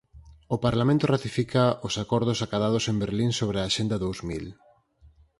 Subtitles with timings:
[0.55, 4.45] O Parlamento ratifica os acordos acadados en Berlín sobre a Axenda dous mil